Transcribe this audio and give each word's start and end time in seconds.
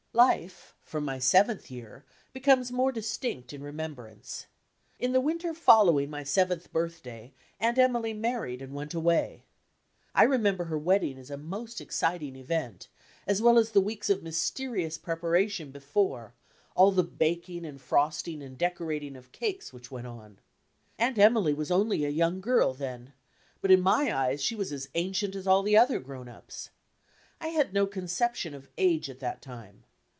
Life, 0.13 0.75
from 0.83 1.05
my 1.05 1.19
seventh 1.19 1.71
year, 1.71 2.03
becomes 2.33 2.69
more 2.69 2.91
distina 2.91 3.53
in 3.53 3.63
remembrance. 3.63 4.47
In 4.99 5.13
the 5.13 5.21
winter 5.21 5.53
following 5.53 6.09
my 6.09 6.23
seventh 6.25 6.69
birth 6.73 7.01
day. 7.01 7.31
Aunt 7.61 7.77
Emily 7.77 8.11
married 8.13 8.61
and 8.61 8.73
went 8.73 8.93
away. 8.93 9.45
I 10.13 10.23
remember 10.23 10.65
her 10.65 10.77
wedding 10.77 11.17
as 11.17 11.31
a 11.31 11.37
most 11.37 11.79
exciting 11.79 12.35
event, 12.35 12.89
as 13.25 13.41
well 13.41 13.57
as 13.57 13.71
the 13.71 13.79
weeks 13.79 14.09
of 14.09 14.21
mysterious 14.21 14.97
preparation 14.97 15.71
before; 15.71 16.33
all 16.75 16.91
the 16.91 17.03
baking 17.05 17.65
and 17.65 17.79
frosting 17.79 18.43
and 18.43 18.57
decorating 18.57 19.15
of 19.15 19.31
cakes 19.31 19.71
which 19.71 19.91
went 19.91 20.07
on! 20.07 20.39
Aunt 20.99 21.17
Emily 21.19 21.53
was 21.53 21.71
only 21.71 22.03
a 22.03 22.09
young 22.09 22.41
girl 22.41 22.73
then, 22.73 23.13
but 23.61 23.71
in 23.71 23.79
my 23.79 24.13
eyes 24.13 24.43
she 24.43 24.55
was 24.55 24.73
as 24.73 24.89
ancient 24.93 25.35
as 25.35 25.47
all 25.47 25.63
the 25.63 25.77
other 25.77 25.99
grown 25.99 26.27
ups. 26.27 26.69
I 27.39 27.47
had 27.47 27.73
no 27.73 27.87
conception 27.87 28.53
of 28.53 28.67
age 28.77 29.09
at 29.09 29.19
that 29.21 29.41
time. 29.41 29.85